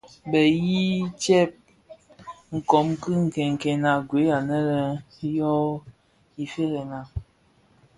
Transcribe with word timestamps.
Be 0.29 0.41
yii 0.65 0.99
tsè 1.21 1.39
kōm 2.69 2.87
bi 3.31 3.43
nkènèn 3.55 3.85
a 3.91 3.93
gued 4.09 4.29
anë 4.39 4.59
yō 5.35 5.51
Ifëërèna. 6.43 6.99